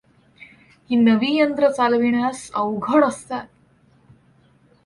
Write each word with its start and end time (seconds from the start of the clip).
ही 0.89 0.95
नवी 0.95 1.37
यंत्रं 1.37 1.71
चालविण्यास 1.71 2.51
अवघड 2.53 3.03
असतात. 3.03 3.45